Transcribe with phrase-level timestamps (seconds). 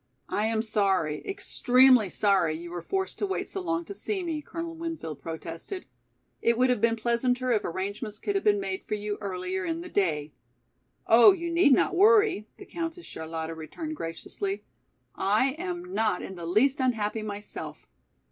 [0.29, 4.41] "I am sorry, extremely sorry, you were forced to wait so long to see me,"
[4.41, 5.85] Colonel Winfield protested.
[6.41, 9.81] "It would have been pleasanter if arrangements could have been made for you earlier in
[9.81, 10.33] the day."
[11.05, 14.63] "Oh, you need not worry," the Countess Charlotta returned graciously,
[15.13, 17.85] "I am not in the least unhappy myself.